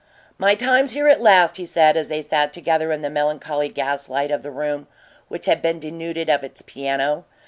"My 0.39 0.55
time's 0.55 0.93
here 0.93 1.07
at 1.07 1.21
last," 1.21 1.57
he 1.57 1.65
said, 1.67 1.95
as 1.95 2.07
they 2.07 2.23
sat 2.23 2.53
together 2.53 2.91
in 2.91 3.03
the 3.03 3.09
melancholy 3.11 3.69
gas 3.69 4.09
light 4.09 4.31
of 4.31 4.41
the 4.41 4.49
room 4.49 4.87
which 5.27 5.45
had 5.45 5.61
been 5.61 5.77
denuded 5.77 6.27
of 6.27 6.43
its 6.43 6.63
piano. 6.63 7.25